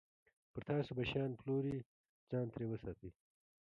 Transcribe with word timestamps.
پر 0.51 0.61
تاسو 0.67 0.91
به 0.97 1.03
شیان 1.09 1.31
پلوري، 1.39 1.77
ځان 2.29 2.45
ترې 2.53 2.65
وساتئ. 2.69 3.09